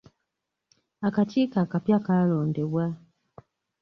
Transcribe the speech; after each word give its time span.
Akakiiko 1.07 1.55
akapya 1.63 1.97
kaalondebwa. 2.05 2.85